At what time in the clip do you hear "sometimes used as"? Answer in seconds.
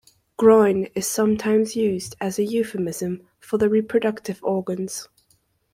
1.05-2.39